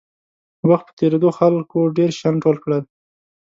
[0.69, 2.81] وخت په تېرېدو خلکو ډېر شیان ټول کړل.